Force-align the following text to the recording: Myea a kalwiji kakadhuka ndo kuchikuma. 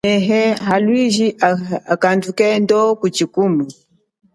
Myea 0.07 0.51
a 0.55 0.55
kalwiji 0.67 1.27
kakadhuka 1.41 2.45
ndo 2.63 2.79
kuchikuma. 2.99 3.63